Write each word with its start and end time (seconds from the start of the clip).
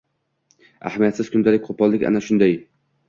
Ahamiyatsiz 0.89 1.29
kundalik 1.35 1.67
qo‘pollik 1.69 2.07
ana 2.11 2.23
shunday. 2.29 2.57